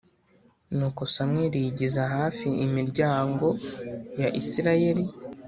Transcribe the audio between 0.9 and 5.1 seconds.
samweli yigiza hafi imiryango ya isirayeli